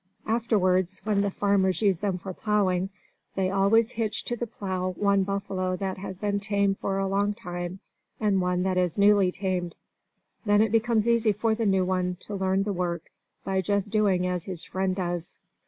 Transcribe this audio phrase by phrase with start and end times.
[0.25, 2.89] Afterwards, when the farmers use them for plowing,
[3.35, 7.35] they always hitch to the plow one buffalo that has been tame for a long
[7.35, 7.81] time,
[8.19, 9.75] and one that is newly tamed.
[10.43, 13.11] Then it becomes easy for the new one to learn the work
[13.43, 15.37] by just doing as his friend does.